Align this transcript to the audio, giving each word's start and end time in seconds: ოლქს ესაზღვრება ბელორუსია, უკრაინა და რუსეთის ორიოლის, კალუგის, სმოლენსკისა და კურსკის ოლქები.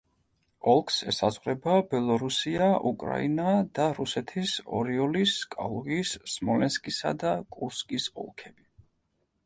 ოლქს 0.71 0.95
ესაზღვრება 1.11 1.75
ბელორუსია, 1.91 2.69
უკრაინა 2.93 3.53
და 3.79 3.85
რუსეთის 3.99 4.55
ორიოლის, 4.81 5.37
კალუგის, 5.55 6.17
სმოლენსკისა 6.37 7.17
და 7.25 7.39
კურსკის 7.59 8.13
ოლქები. 8.25 8.71